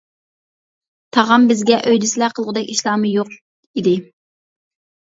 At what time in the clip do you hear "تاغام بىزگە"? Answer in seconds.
1.17-1.79